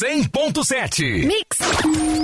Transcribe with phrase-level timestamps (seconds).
[0.00, 1.26] 100.7.
[1.26, 1.58] Mix.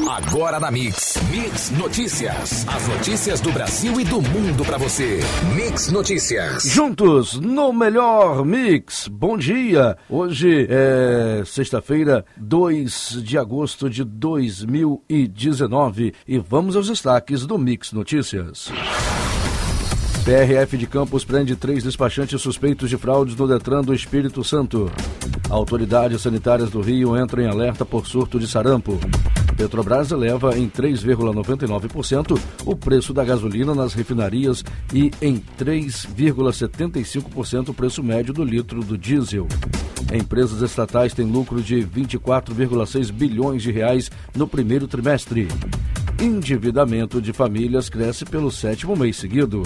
[0.08, 1.18] Agora na Mix.
[1.30, 2.66] Mix Notícias.
[2.66, 5.20] As notícias do Brasil e do mundo para você.
[5.54, 6.64] Mix Notícias.
[6.64, 9.08] Juntos no melhor Mix.
[9.08, 9.94] Bom dia.
[10.08, 18.72] Hoje é sexta-feira, 2 de agosto de 2019 e vamos aos destaques do Mix Notícias.
[20.26, 24.90] PRF de Campos prende três despachantes suspeitos de fraudes no Detran do Espírito Santo.
[25.48, 28.98] Autoridades sanitárias do Rio entram em alerta por surto de sarampo.
[29.56, 38.02] Petrobras eleva em 3,99% o preço da gasolina nas refinarias e em 3,75% o preço
[38.02, 39.46] médio do litro do diesel.
[40.12, 45.46] Empresas estatais têm lucro de 24,6 bilhões de reais no primeiro trimestre.
[46.20, 49.62] Endividamento de famílias cresce pelo sétimo mês seguido.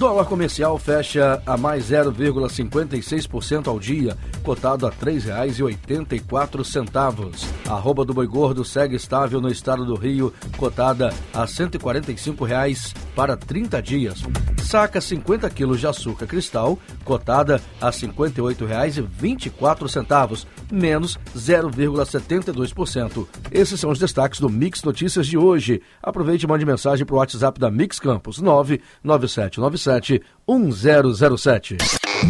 [0.00, 7.48] Dólar comercial fecha a mais 0,56% ao dia, cotado a R$ 3,84.
[7.68, 13.36] Arroba do boi gordo segue estável no estado do Rio, cotada a 145 reais para
[13.36, 14.24] 30 dias.
[14.62, 23.26] Saca 50 quilos de açúcar cristal, cotada a R$ 58,24, menos 0,72%.
[23.50, 25.82] Esses são os destaques do Mix Notícias de hoje.
[26.02, 31.76] Aproveite e mande mensagem para o WhatsApp da Mix Campos 99797 1007.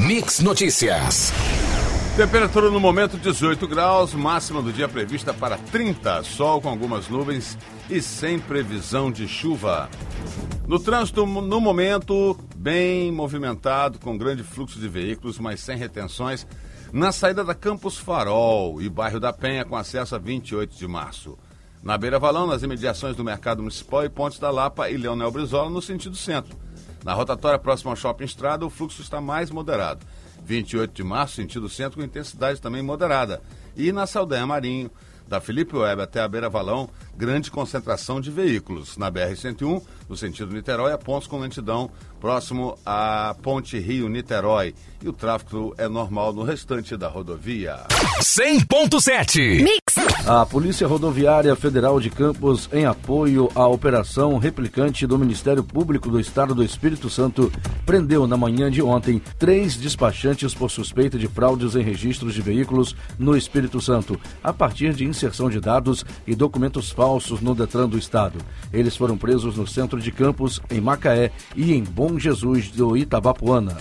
[0.06, 1.32] Mix Notícias.
[2.20, 7.56] Temperatura no momento 18 graus, máxima do dia prevista para 30, sol com algumas nuvens
[7.88, 9.88] e sem previsão de chuva.
[10.68, 16.46] No trânsito, no momento, bem movimentado, com grande fluxo de veículos, mas sem retenções,
[16.92, 21.38] na saída da Campos Farol e bairro da Penha, com acesso a 28 de março.
[21.82, 25.70] Na Beira Valão, nas imediações do Mercado Municipal e Pontes da Lapa e Leonel Brizola,
[25.70, 26.54] no sentido centro.
[27.02, 30.04] Na rotatória próxima ao Shopping Estrada, o fluxo está mais moderado.
[30.44, 33.42] 28 de março, sentido centro, com intensidade também moderada.
[33.76, 34.90] E na Saldanha Marinho,
[35.30, 38.96] da Felipe Web até a Beira Valão, grande concentração de veículos.
[38.96, 41.88] Na BR-101, no sentido Niterói, a pontos com lentidão
[42.20, 44.74] próximo à Ponte Rio-Niterói.
[45.00, 47.76] E o tráfego é normal no restante da rodovia.
[48.20, 49.79] 100.7 Mix.
[50.32, 56.20] A Polícia Rodoviária Federal de Campos, em apoio à operação replicante do Ministério Público do
[56.20, 57.50] Estado do Espírito Santo,
[57.84, 62.94] prendeu na manhã de ontem três despachantes por suspeita de fraudes em registros de veículos
[63.18, 67.98] no Espírito Santo, a partir de inserção de dados e documentos falsos no Detran do
[67.98, 68.38] Estado.
[68.72, 73.76] Eles foram presos no centro de Campos, em Macaé e em Bom Jesus do Itabapuana.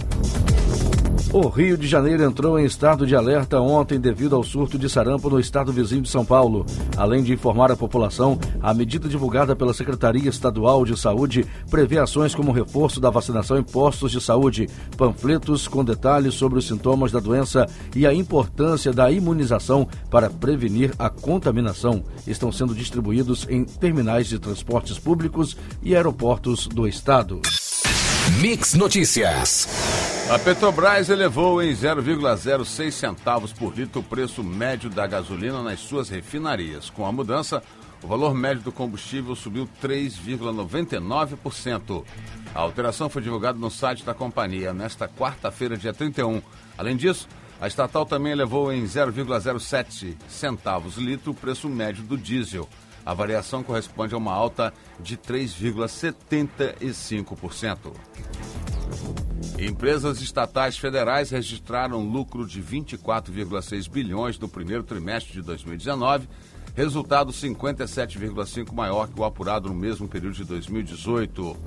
[1.31, 5.29] O Rio de Janeiro entrou em estado de alerta ontem devido ao surto de sarampo
[5.29, 6.65] no estado vizinho de São Paulo.
[6.97, 12.33] Além de informar a população, a medida divulgada pela Secretaria Estadual de Saúde prevê ações
[12.33, 17.19] como reforço da vacinação em postos de saúde, panfletos com detalhes sobre os sintomas da
[17.19, 22.03] doença e a importância da imunização para prevenir a contaminação.
[22.25, 27.39] Estão sendo distribuídos em terminais de transportes públicos e aeroportos do estado.
[28.41, 30.08] Mix Notícias.
[30.29, 36.07] A Petrobras elevou em 0,06 centavos por litro o preço médio da gasolina nas suas
[36.07, 36.91] refinarias.
[36.91, 37.63] Com a mudança,
[38.03, 42.05] o valor médio do combustível subiu 3,99%.
[42.53, 46.43] A alteração foi divulgada no site da companhia nesta quarta-feira, dia 31.
[46.77, 47.27] Além disso,
[47.59, 52.69] a estatal também elevou em 0,07 centavos litro o preço médio do diesel.
[53.03, 57.93] A variação corresponde a uma alta de 3,75%.
[59.61, 66.29] Empresas estatais federais registraram lucro de 24,6 bilhões no primeiro trimestre de 2019,
[66.73, 71.57] resultado 57,5 maior que o apurado no mesmo período de 2018.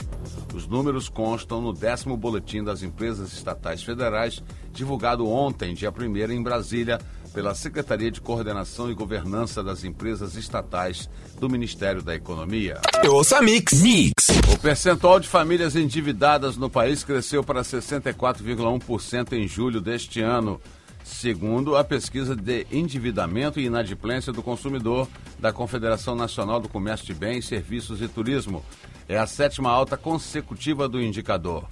[0.55, 4.43] Os números constam no décimo boletim das empresas estatais federais,
[4.73, 6.99] divulgado ontem, dia 1 em Brasília,
[7.33, 12.81] pela Secretaria de Coordenação e Governança das Empresas Estatais do Ministério da Economia.
[13.09, 13.81] Ouça Mix.
[13.81, 14.29] Mix.
[14.53, 20.61] O percentual de famílias endividadas no país cresceu para 64,1% em julho deste ano,
[21.03, 25.09] segundo a pesquisa de endividamento e inadimplência do consumidor
[25.39, 28.65] da Confederação Nacional do Comércio de Bens, Serviços e Turismo.
[29.09, 31.67] É a sétima alta consecutiva do indicador.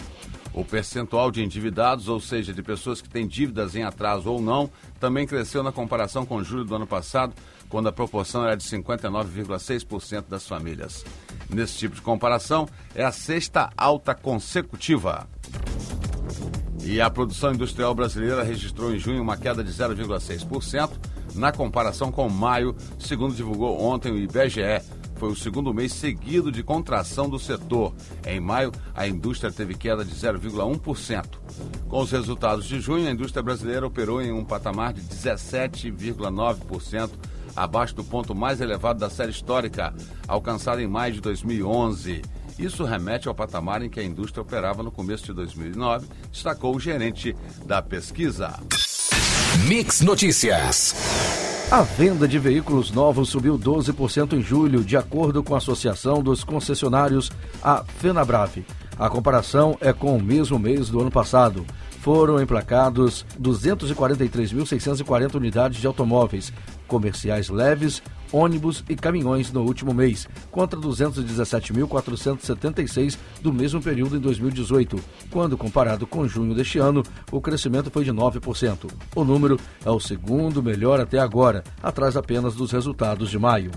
[0.53, 4.71] O percentual de endividados, ou seja, de pessoas que têm dívidas em atraso ou não,
[4.99, 7.33] também cresceu na comparação com julho do ano passado,
[7.69, 11.05] quando a proporção era de 59,6% das famílias.
[11.49, 15.29] Nesse tipo de comparação, é a sexta alta consecutiva.
[16.83, 20.91] E a produção industrial brasileira registrou em junho uma queda de 0,6%
[21.35, 24.83] na comparação com maio, segundo divulgou ontem o IBGE.
[25.21, 27.93] Foi o segundo mês seguido de contração do setor.
[28.27, 31.27] Em maio, a indústria teve queda de 0,1%.
[31.91, 37.11] Com os resultados de junho, a indústria brasileira operou em um patamar de 17,9%
[37.55, 39.93] abaixo do ponto mais elevado da série histórica,
[40.27, 42.23] alcançado em maio de 2011.
[42.59, 46.81] Isso remete ao patamar em que a indústria operava no começo de 2009, destacou o
[46.81, 48.59] gerente da pesquisa.
[49.69, 51.50] Mix Notícias.
[51.71, 56.43] A venda de veículos novos subiu 12% em julho, de acordo com a Associação dos
[56.43, 57.31] Concessionários,
[57.63, 58.67] a FenaBrave.
[58.99, 61.65] A comparação é com o mesmo mês do ano passado.
[62.01, 66.53] Foram emplacados 243.640 unidades de automóveis
[66.89, 68.03] comerciais leves,
[68.33, 74.99] ônibus e caminhões no último mês, contra 217.476 do mesmo período em 2018,
[75.31, 78.91] quando comparado com junho deste ano, o crescimento foi de 9%.
[79.15, 83.71] O número é o segundo melhor até agora, atrás apenas dos resultados de maio.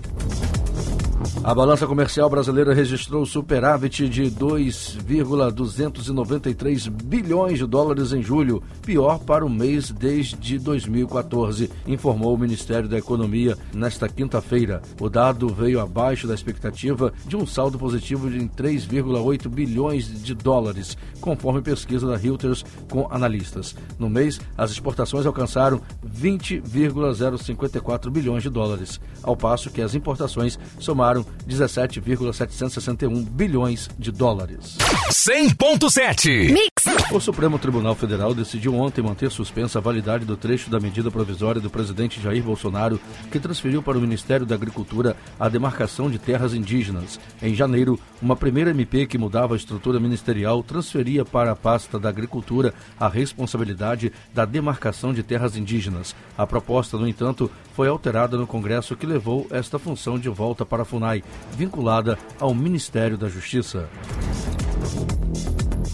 [1.42, 9.44] A balança comercial brasileira registrou superávit de 2,293 bilhões de dólares em julho, pior para
[9.44, 14.80] o mês desde 2014, informou o Ministério da Economia nesta quinta-feira.
[14.98, 20.96] O dado veio abaixo da expectativa de um saldo positivo de 3,8 bilhões de dólares,
[21.20, 23.76] conforme pesquisa da Reuters com analistas.
[23.98, 31.23] No mês, as exportações alcançaram 20,054 bilhões de dólares, ao passo que as importações somaram
[31.46, 34.76] 17,761 bilhões de dólares.
[35.10, 36.93] 100.7 Mix.
[37.12, 41.60] O Supremo Tribunal Federal decidiu ontem manter suspensa a validade do trecho da medida provisória
[41.60, 42.98] do presidente Jair Bolsonaro,
[43.30, 47.20] que transferiu para o Ministério da Agricultura a demarcação de terras indígenas.
[47.40, 52.08] Em janeiro, uma primeira MP que mudava a estrutura ministerial transferia para a pasta da
[52.08, 56.16] Agricultura a responsabilidade da demarcação de terras indígenas.
[56.36, 60.82] A proposta, no entanto, foi alterada no Congresso, que levou esta função de volta para
[60.82, 61.22] a FUNAI,
[61.56, 63.88] vinculada ao Ministério da Justiça.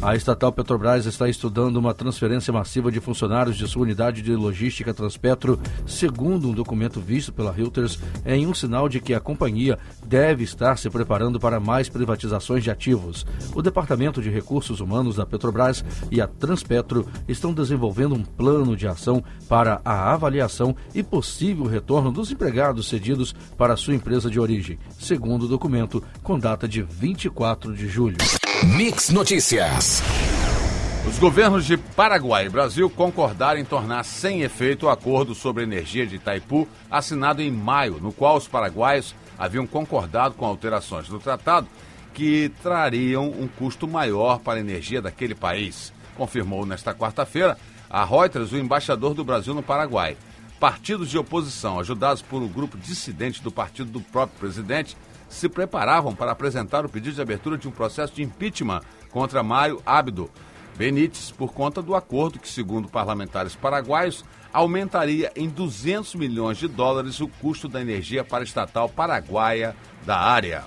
[0.02, 4.94] A estatal Petrobras está estudando uma transferência massiva de funcionários de sua unidade de logística
[4.94, 10.42] Transpetro, segundo um documento visto pela Reuters, em um sinal de que a companhia deve
[10.42, 13.26] estar se preparando para mais privatizações de ativos.
[13.54, 18.88] O Departamento de Recursos Humanos da Petrobras e a Transpetro estão desenvolvendo um plano de
[18.88, 24.78] ação para a avaliação e possível retorno dos empregados cedidos para sua empresa de origem,
[24.98, 28.16] segundo o documento com data de 24 de julho.
[28.62, 30.02] Mix Notícias.
[31.08, 36.06] Os governos de Paraguai e Brasil concordaram em tornar sem efeito o acordo sobre energia
[36.06, 41.66] de Itaipu, assinado em maio, no qual os paraguaios haviam concordado com alterações do tratado
[42.12, 47.56] que trariam um custo maior para a energia daquele país, confirmou nesta quarta-feira
[47.88, 50.18] a Reuters o embaixador do Brasil no Paraguai.
[50.60, 54.98] Partidos de oposição, ajudados por um grupo dissidente do partido do próprio presidente,
[55.30, 59.80] se preparavam para apresentar o pedido de abertura de um processo de impeachment contra Mário
[59.86, 60.30] Abdo
[60.76, 67.20] Benítez por conta do acordo que, segundo parlamentares paraguaios, aumentaria em 200 milhões de dólares
[67.20, 70.64] o custo da energia para a estatal paraguaia da área.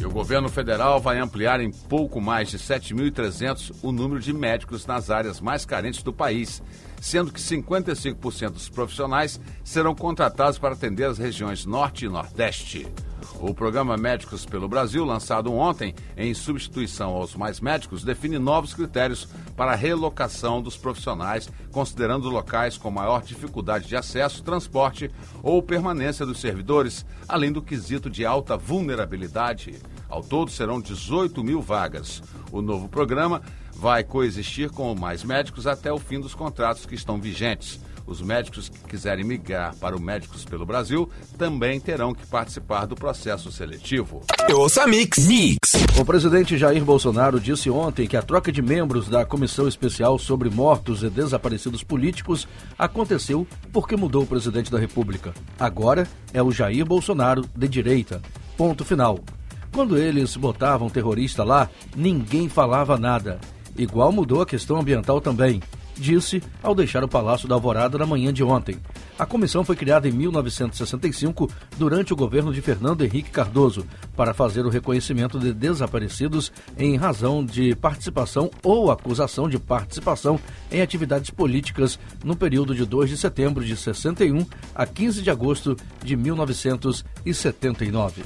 [0.00, 4.86] E o governo federal vai ampliar em pouco mais de 7.300 o número de médicos
[4.86, 6.60] nas áreas mais carentes do país
[7.00, 12.86] sendo que 55% dos profissionais serão contratados para atender as regiões Norte e Nordeste.
[13.38, 19.28] O programa Médicos pelo Brasil, lançado ontem em substituição aos Mais Médicos, define novos critérios
[19.54, 25.10] para a relocação dos profissionais, considerando locais com maior dificuldade de acesso, transporte
[25.42, 29.80] ou permanência dos servidores, além do quesito de alta vulnerabilidade.
[30.08, 32.22] Ao todo, serão 18 mil vagas.
[32.52, 33.42] O novo programa
[33.74, 37.80] vai coexistir com mais médicos até o fim dos contratos que estão vigentes.
[38.06, 42.94] Os médicos que quiserem migrar para o Médicos pelo Brasil também terão que participar do
[42.94, 44.22] processo seletivo.
[44.54, 45.26] Ouça Mix.
[45.26, 45.72] Mix.
[45.98, 50.48] O presidente Jair Bolsonaro disse ontem que a troca de membros da Comissão Especial sobre
[50.48, 52.46] Mortos e Desaparecidos Políticos
[52.78, 55.34] aconteceu porque mudou o presidente da República.
[55.58, 58.22] Agora é o Jair Bolsonaro de direita.
[58.56, 59.18] Ponto final.
[59.76, 63.38] Quando eles botavam terrorista lá, ninguém falava nada.
[63.76, 65.62] Igual mudou a questão ambiental também,
[65.94, 68.78] disse ao deixar o Palácio da Alvorada na manhã de ontem.
[69.18, 74.64] A comissão foi criada em 1965 durante o governo de Fernando Henrique Cardoso para fazer
[74.64, 80.40] o reconhecimento de desaparecidos em razão de participação ou acusação de participação
[80.72, 85.76] em atividades políticas no período de 2 de setembro de 61 a 15 de agosto
[86.02, 88.22] de 1979.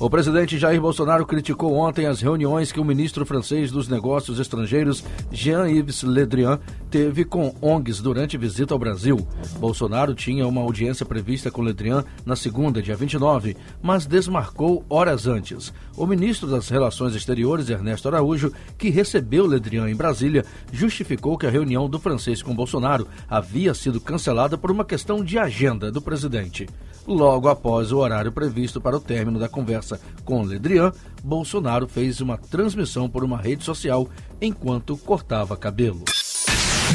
[0.00, 5.04] O presidente Jair Bolsonaro criticou ontem as reuniões que o ministro francês dos Negócios Estrangeiros,
[5.30, 6.58] Jean-Yves Le Drian,
[6.90, 9.28] teve com ONGs durante visita ao Brasil.
[9.58, 15.26] Bolsonaro tinha uma audiência prevista com Le Drian na segunda, dia 29, mas desmarcou horas
[15.26, 15.70] antes.
[15.94, 21.46] O ministro das Relações Exteriores, Ernesto Araújo, que recebeu Le Drian em Brasília, justificou que
[21.46, 26.00] a reunião do francês com Bolsonaro havia sido cancelada por uma questão de agenda do
[26.00, 26.66] presidente.
[27.06, 30.92] Logo após o horário previsto para o término da conversa com Ledrian,
[31.22, 34.08] Bolsonaro fez uma transmissão por uma rede social
[34.40, 36.04] enquanto cortava cabelo.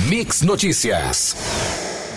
[0.07, 1.35] Mix Notícias.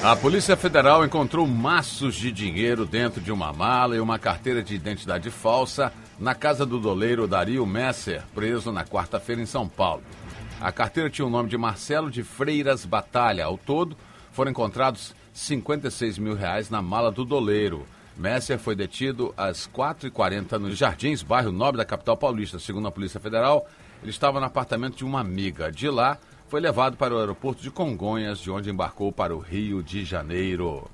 [0.03, 4.75] A Polícia Federal encontrou maços de dinheiro dentro de uma mala e uma carteira de
[4.75, 10.03] identidade falsa na casa do doleiro Dario Messer, preso na quarta-feira em São Paulo.
[10.61, 13.45] A carteira tinha o nome de Marcelo de Freiras Batalha.
[13.45, 13.97] Ao todo,
[14.33, 17.87] foram encontrados 56 mil reais na mala do doleiro.
[18.17, 22.59] Messer foi detido às 4h40 nos Jardins, bairro nobre da capital paulista.
[22.59, 23.65] Segundo a Polícia Federal,
[24.03, 25.71] ele estava no apartamento de uma amiga.
[25.71, 26.19] De lá,
[26.49, 30.91] foi levado para o aeroporto de Congonhas, de onde embarcou para o Rio de Janeiro.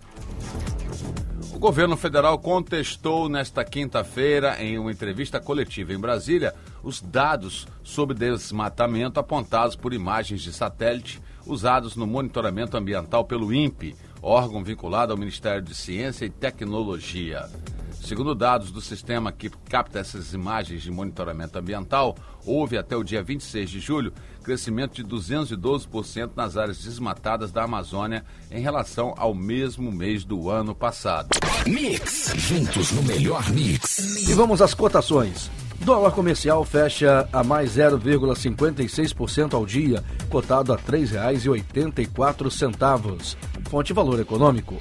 [1.54, 8.14] O governo federal contestou nesta quinta-feira, em uma entrevista coletiva em Brasília, os dados sobre
[8.14, 15.18] desmatamento apontados por imagens de satélite usados no monitoramento ambiental pelo INPE, órgão vinculado ao
[15.18, 17.48] Ministério de Ciência e Tecnologia.
[17.92, 22.14] Segundo dados do sistema que capta essas imagens de monitoramento ambiental,
[22.44, 24.12] houve até o dia 26 de julho
[24.42, 30.74] crescimento de 212% nas áreas desmatadas da Amazônia em relação ao mesmo mês do ano
[30.74, 31.30] passado.
[31.66, 34.28] Mix, juntos no melhor mix.
[34.28, 35.50] E vamos às cotações.
[35.84, 43.36] Dólar comercial fecha a mais 0,56% ao dia, cotado a R$ 3,84.
[43.68, 44.78] Fonte Valor Econômico.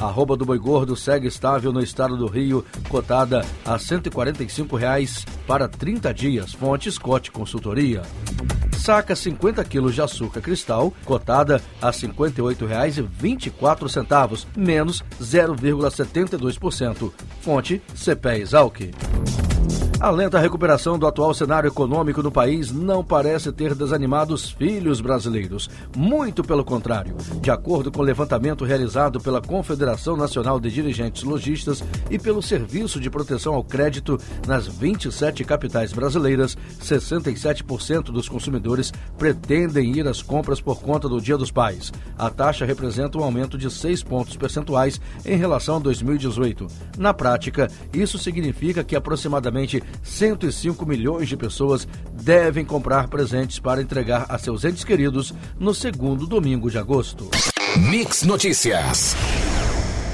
[0.00, 5.66] Arroba do boi gordo segue estável no estado do Rio, cotada a 145 reais para
[5.66, 6.52] 30 dias.
[6.52, 8.02] Fonte Scott Consultoria.
[8.78, 17.12] Saca 50 quilos de açúcar cristal, cotada a R$ 58,24, menos 0,72%.
[17.40, 18.78] Fonte CPE Exalc.
[20.04, 25.00] A lenta recuperação do atual cenário econômico no país não parece ter desanimado os filhos
[25.00, 25.70] brasileiros.
[25.96, 27.16] Muito pelo contrário.
[27.40, 33.00] De acordo com o levantamento realizado pela Confederação Nacional de Dirigentes Logistas e pelo Serviço
[33.00, 40.60] de Proteção ao Crédito nas 27 capitais brasileiras, 67% dos consumidores pretendem ir às compras
[40.60, 41.90] por conta do Dia dos Pais.
[42.18, 46.66] A taxa representa um aumento de 6 pontos percentuais em relação a 2018.
[46.98, 54.26] Na prática, isso significa que aproximadamente 105 milhões de pessoas devem comprar presentes para entregar
[54.28, 57.30] a seus entes queridos no segundo domingo de agosto.
[57.76, 59.16] Mix Notícias.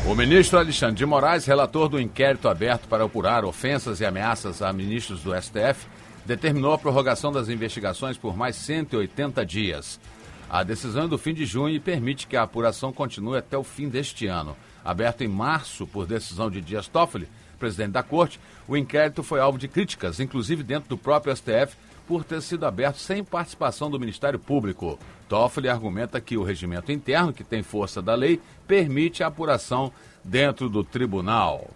[0.06, 4.72] O ministro Alexandre de Moraes, relator do inquérito aberto para apurar ofensas e ameaças a
[4.72, 5.86] ministros do STF,
[6.24, 10.00] determinou a prorrogação das investigações por mais 180 dias.
[10.48, 13.62] A decisão é do fim de junho e permite que a apuração continue até o
[13.62, 14.56] fim deste ano.
[14.84, 17.28] Aberto em março por decisão de Dias Toffoli,
[17.60, 21.76] presidente da corte, o inquérito foi alvo de críticas, inclusive dentro do próprio STF,
[22.08, 24.98] por ter sido aberto sem participação do Ministério Público.
[25.28, 29.92] Toffoli argumenta que o regimento interno, que tem força da lei, permite a apuração
[30.24, 31.70] dentro do tribunal.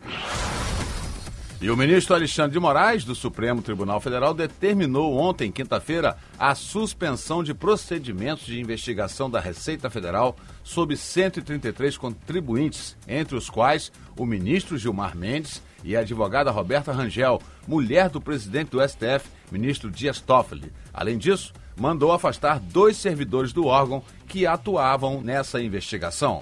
[1.61, 7.43] E o ministro Alexandre de Moraes, do Supremo Tribunal Federal, determinou ontem, quinta-feira, a suspensão
[7.43, 14.77] de procedimentos de investigação da Receita Federal sobre 133 contribuintes, entre os quais o ministro
[14.77, 20.73] Gilmar Mendes e a advogada Roberta Rangel, mulher do presidente do STF, ministro Dias Toffoli.
[20.93, 26.41] Além disso, mandou afastar dois servidores do órgão que atuavam nessa investigação.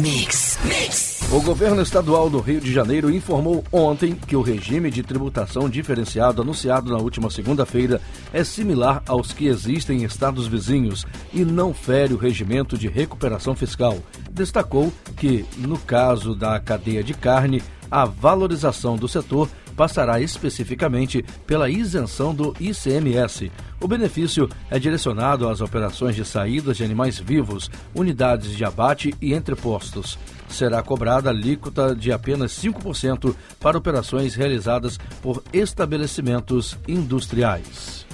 [0.00, 1.18] Mix, mix.
[1.30, 6.40] O governo estadual do Rio de Janeiro informou ontem que o regime de tributação diferenciado
[6.40, 8.00] anunciado na última segunda-feira
[8.32, 13.54] é similar aos que existem em estados vizinhos e não fere o regimento de recuperação
[13.54, 13.98] fiscal.
[14.38, 21.68] Destacou que, no caso da cadeia de carne, a valorização do setor passará especificamente pela
[21.68, 23.50] isenção do ICMS.
[23.80, 29.34] O benefício é direcionado às operações de saídas de animais vivos, unidades de abate e
[29.34, 30.16] entrepostos.
[30.48, 38.07] Será cobrada alíquota de apenas 5% para operações realizadas por estabelecimentos industriais.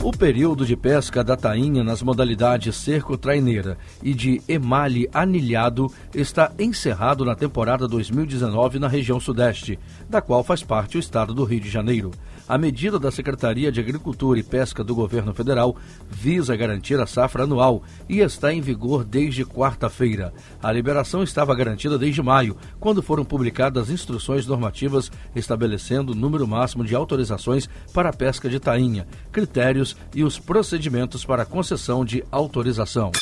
[0.00, 7.24] O período de pesca da tainha nas modalidades cerco-traineira e de emalhe anilhado está encerrado
[7.24, 9.76] na temporada 2019 na região sudeste,
[10.08, 12.10] da qual faz parte o estado do Rio de Janeiro.
[12.48, 15.76] A medida da Secretaria de Agricultura e Pesca do Governo Federal
[16.08, 20.32] visa garantir a safra anual e está em vigor desde quarta-feira.
[20.62, 26.84] A liberação estava garantida desde maio, quando foram publicadas instruções normativas estabelecendo o número máximo
[26.84, 33.12] de autorizações para a pesca de tainha, critérios e os procedimentos para concessão de autorização.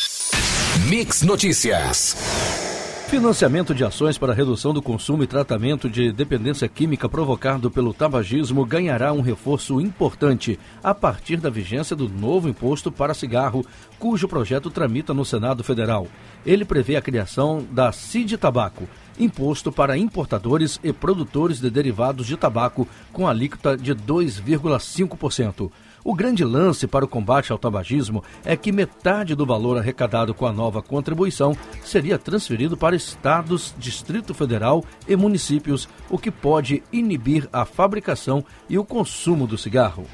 [0.88, 2.65] Mix Notícias.
[3.06, 8.66] Financiamento de ações para redução do consumo e tratamento de dependência química provocado pelo tabagismo
[8.66, 13.64] ganhará um reforço importante a partir da vigência do novo imposto para cigarro,
[13.96, 16.08] cujo projeto tramita no Senado Federal.
[16.44, 22.36] Ele prevê a criação da CID Tabaco, imposto para importadores e produtores de derivados de
[22.36, 25.70] tabaco com alíquota de 2,5%.
[26.08, 30.46] O grande lance para o combate ao tabagismo é que metade do valor arrecadado com
[30.46, 37.48] a nova contribuição seria transferido para estados, Distrito Federal e municípios, o que pode inibir
[37.52, 40.06] a fabricação e o consumo do cigarro.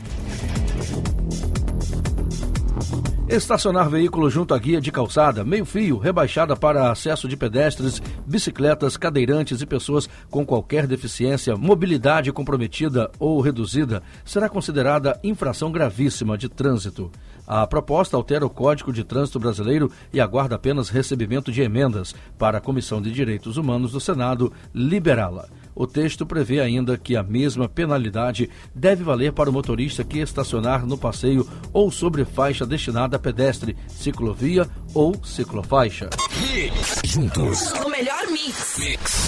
[3.28, 9.60] Estacionar veículo junto à guia de calçada, meio-fio, rebaixada para acesso de pedestres, bicicletas, cadeirantes
[9.60, 17.10] e pessoas com qualquer deficiência, mobilidade comprometida ou reduzida, será considerada infração gravíssima de trânsito.
[17.54, 22.56] A proposta altera o Código de Trânsito Brasileiro e aguarda apenas recebimento de emendas para
[22.56, 25.50] a Comissão de Direitos Humanos do Senado liberá-la.
[25.74, 30.86] O texto prevê ainda que a mesma penalidade deve valer para o motorista que estacionar
[30.86, 36.08] no passeio ou sobre faixa destinada a pedestre, ciclovia ou ciclofaixa.
[37.04, 37.70] Juntos.
[37.84, 38.31] O melhor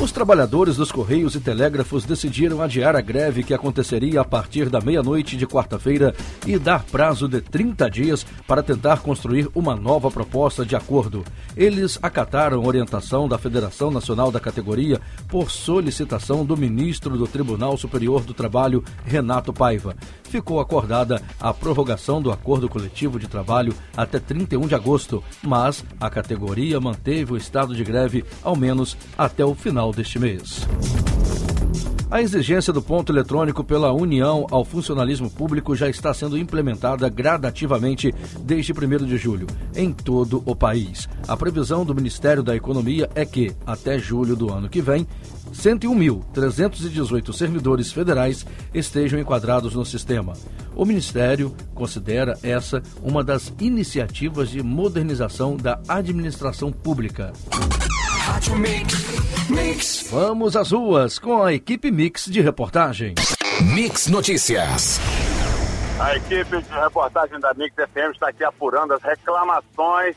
[0.01, 4.81] Os trabalhadores dos Correios e Telégrafos decidiram adiar a greve que aconteceria a partir da
[4.81, 6.15] meia-noite de quarta-feira
[6.47, 11.23] e dar prazo de 30 dias para tentar construir uma nova proposta de acordo.
[11.55, 18.23] Eles acataram orientação da Federação Nacional da Categoria por solicitação do ministro do Tribunal Superior
[18.23, 19.95] do Trabalho, Renato Paiva.
[20.25, 26.09] Ficou acordada a prorrogação do acordo coletivo de trabalho até 31 de agosto, mas a
[26.09, 30.67] categoria manteve o estado de greve ao menos até o final deste mês.
[32.15, 38.15] A exigência do ponto eletrônico pela União ao funcionalismo público já está sendo implementada gradativamente
[38.41, 41.09] desde 1 de julho, em todo o país.
[41.27, 45.09] A previsão do Ministério da Economia é que, até julho do ano que vem,
[45.53, 50.35] 101.318 servidores federais estejam enquadrados no sistema.
[50.77, 57.33] O Ministério considera essa uma das iniciativas de modernização da administração pública.
[60.11, 63.15] Vamos às ruas com a equipe Mix de reportagem.
[63.75, 64.99] Mix Notícias.
[66.01, 70.17] A equipe de reportagem da Mix FM está aqui apurando as reclamações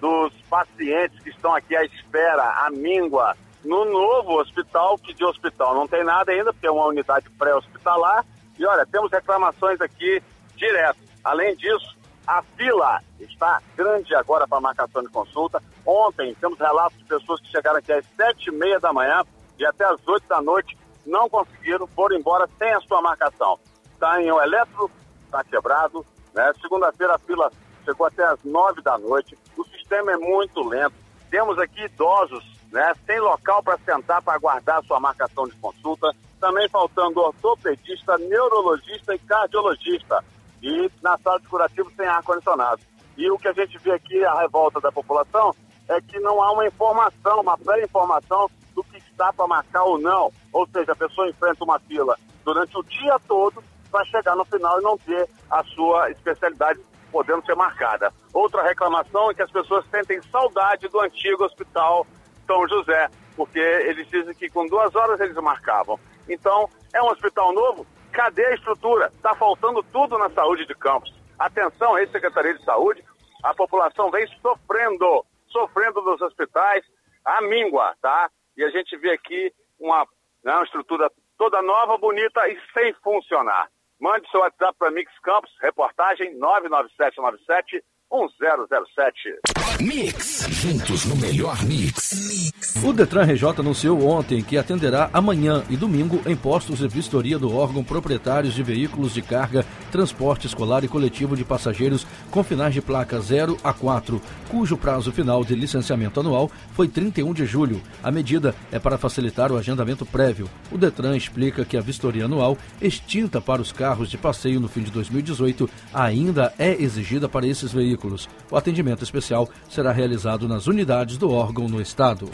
[0.00, 5.74] dos pacientes que estão aqui à espera, à míngua, no novo hospital, que de hospital
[5.74, 8.24] não tem nada ainda, porque é uma unidade pré-hospitalar.
[8.56, 10.22] E olha, temos reclamações aqui
[10.56, 11.00] direto.
[11.24, 11.97] Além disso,
[12.28, 15.62] a fila está grande agora para marcação de consulta.
[15.86, 19.22] Ontem temos relatos de pessoas que chegaram aqui às sete e meia da manhã
[19.58, 23.58] e até às oito da noite não conseguiram, foram embora sem a sua marcação.
[23.94, 24.90] Está em o eletro,
[25.24, 26.04] está quebrado.
[26.34, 26.52] Né?
[26.60, 27.50] Segunda-feira a fila
[27.82, 29.34] chegou até às nove da noite.
[29.56, 30.94] O sistema é muito lento.
[31.30, 36.14] Temos aqui idosos, né, sem local para sentar para aguardar a sua marcação de consulta.
[36.38, 40.22] Também faltando ortopedista, neurologista e cardiologista
[40.62, 42.82] e na sala de curativo sem ar-condicionado.
[43.16, 45.54] E o que a gente vê aqui, a revolta da população,
[45.88, 50.30] é que não há uma informação, uma pré-informação do que está para marcar ou não.
[50.52, 54.80] Ou seja, a pessoa enfrenta uma fila durante o dia todo para chegar no final
[54.80, 58.12] e não ter a sua especialidade podendo ser marcada.
[58.32, 62.06] Outra reclamação é que as pessoas sentem saudade do antigo hospital
[62.46, 65.98] São José, porque eles dizem que com duas horas eles marcavam.
[66.28, 67.86] Então, é um hospital novo,
[68.18, 69.12] Cadê a estrutura?
[69.14, 71.14] Está faltando tudo na saúde de Campos.
[71.38, 73.00] Atenção aí, Secretaria de Saúde,
[73.44, 76.84] a população vem sofrendo, sofrendo dos hospitais,
[77.24, 78.28] a míngua, tá?
[78.56, 80.04] E a gente vê aqui uma,
[80.42, 83.68] né, uma estrutura toda nova, bonita e sem funcionar.
[84.00, 89.38] Mande seu WhatsApp para Mix Campos, reportagem 99797 1007.
[89.80, 90.44] Mix.
[90.50, 92.37] Juntos no melhor mix.
[92.80, 97.52] O Detran RJ anunciou ontem que atenderá amanhã e domingo em postos de vistoria do
[97.52, 102.80] órgão proprietários de veículos de carga, transporte escolar e coletivo de passageiros com finais de
[102.80, 107.82] placa 0 a 4, cujo prazo final de licenciamento anual foi 31 de julho.
[108.02, 110.48] A medida é para facilitar o agendamento prévio.
[110.70, 114.82] O Detran explica que a vistoria anual, extinta para os carros de passeio no fim
[114.82, 118.28] de 2018, ainda é exigida para esses veículos.
[118.50, 122.30] O atendimento especial será realizado nas unidades do órgão no estado.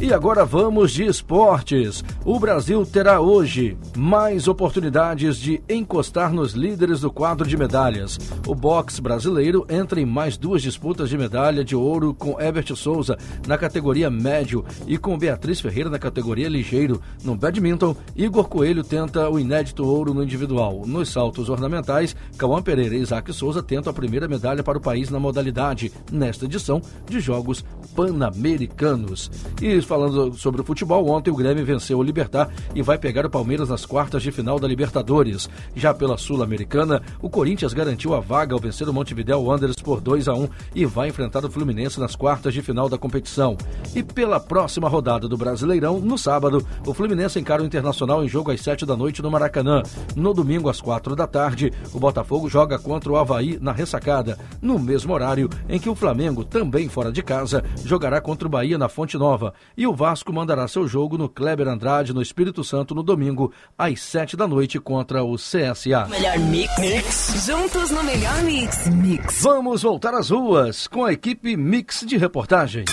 [0.00, 2.04] E agora vamos de esportes.
[2.24, 8.18] O Brasil terá hoje mais oportunidades de encostar nos líderes do quadro de medalhas.
[8.46, 13.16] O boxe brasileiro entra em mais duas disputas de medalha de ouro com Herbert Souza
[13.46, 17.00] na categoria médio e com Beatriz Ferreira na categoria ligeiro.
[17.22, 20.82] No badminton, Igor Coelho tenta o inédito ouro no individual.
[20.84, 25.08] Nos saltos ornamentais, Cauã Pereira e Isaac Souza tentam a primeira medalha para o país
[25.08, 29.30] na modalidade, nesta edição de Jogos Pan-Americanos.
[29.62, 33.30] E falando sobre o futebol, ontem o Grêmio venceu o Libertar e vai pegar o
[33.30, 35.48] Palmeiras nas quartas de final da Libertadores.
[35.74, 40.28] Já pela Sul-Americana, o Corinthians garantiu a vaga ao vencer o Montevideo Wanderers por 2
[40.28, 43.56] a 1 e vai enfrentar o Fluminense nas quartas de final da competição.
[43.94, 48.50] E pela próxima rodada do Brasileirão, no sábado, o Fluminense encara o Internacional em jogo
[48.50, 49.82] às 7 da noite no Maracanã.
[50.16, 54.78] No domingo, às 4 da tarde, o Botafogo joga contra o Havaí na ressacada, no
[54.78, 58.88] mesmo horário em que o Flamengo, também fora de casa, jogará contra o Bahia na
[58.88, 59.54] Fonte Nova.
[59.76, 64.00] E o Vasco mandará seu jogo no Kleber Andrade, no Espírito Santo, no domingo, às
[64.00, 66.06] 7 da noite, contra o CSA.
[66.08, 66.78] Melhor mix.
[66.78, 67.46] mix.
[67.46, 68.88] Juntos no melhor mix.
[68.88, 69.42] Mix.
[69.42, 72.84] Vamos voltar às ruas com a equipe Mix de reportagem.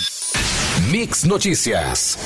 [0.90, 2.18] Mix Notícias.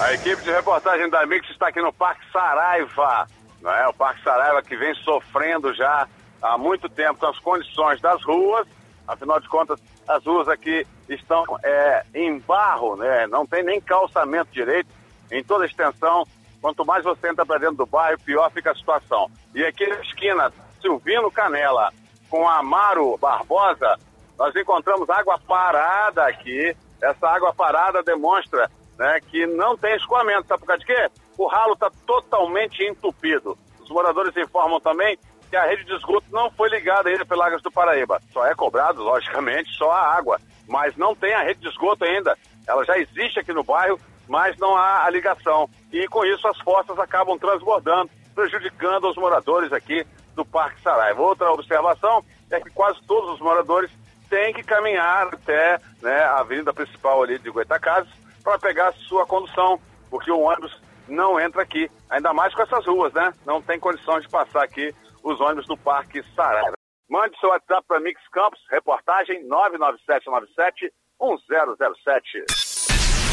[0.00, 3.26] A equipe de reportagem da Mix está aqui no Parque Saraiva.
[3.60, 3.88] Não é?
[3.88, 6.06] O Parque Saraiva que vem sofrendo já
[6.40, 8.66] há muito tempo com as condições das ruas.
[9.06, 13.26] Afinal de contas, as ruas aqui estão é, em barro, né?
[13.28, 14.88] não tem nem calçamento direito
[15.30, 16.26] em toda a extensão.
[16.60, 19.30] Quanto mais você entra para dentro do bairro, pior fica a situação.
[19.54, 21.92] E aqui na esquina, Silvino Canela
[22.28, 23.98] com Amaro Barbosa,
[24.36, 26.76] nós encontramos água parada aqui.
[27.00, 30.48] Essa água parada demonstra né, que não tem escoamento.
[30.48, 31.08] Sabe por causa de quê?
[31.38, 33.56] O ralo está totalmente entupido.
[33.80, 35.16] Os moradores informam também
[35.50, 38.22] que a rede de esgoto não foi ligada ainda pela Águas do Paraíba.
[38.32, 42.38] Só é cobrado, logicamente, só a água, mas não tem a rede de esgoto ainda.
[42.66, 45.68] Ela já existe aqui no bairro, mas não há a ligação.
[45.92, 51.20] E com isso as fossas acabam transbordando, prejudicando os moradores aqui do Parque Saraiva.
[51.20, 53.90] Outra observação é que quase todos os moradores
[54.28, 58.10] têm que caminhar até né, a avenida principal ali de Goitacazes
[58.44, 63.12] para pegar sua condução, porque o ônibus não entra aqui, ainda mais com essas ruas,
[63.12, 63.32] né?
[63.44, 66.74] Não tem condições de passar aqui os ônibus do Parque Saraiva.
[67.08, 72.44] Mande seu WhatsApp para Mix Campos, reportagem 99797 1007.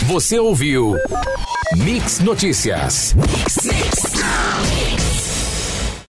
[0.08, 0.94] Você ouviu
[1.84, 3.14] Mix Notícias.
[3.14, 4.77] Mix, mix.